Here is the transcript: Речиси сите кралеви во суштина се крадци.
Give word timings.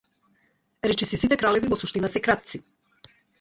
Речиси 0.91 1.19
сите 1.23 1.37
кралеви 1.41 1.69
во 1.75 1.79
суштина 1.83 2.11
се 2.15 2.23
крадци. 2.29 2.63